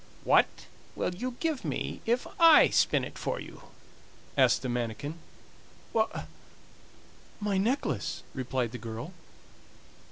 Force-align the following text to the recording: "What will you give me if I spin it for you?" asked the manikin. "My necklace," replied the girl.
"What 0.23 0.65
will 0.95 1.13
you 1.13 1.35
give 1.39 1.63
me 1.63 2.01
if 2.07 2.25
I 2.39 2.69
spin 2.69 3.03
it 3.05 3.19
for 3.19 3.39
you?" 3.39 3.65
asked 4.35 4.63
the 4.63 4.67
manikin. 4.67 5.13
"My 7.39 7.59
necklace," 7.59 8.23
replied 8.33 8.71
the 8.71 8.79
girl. 8.79 9.13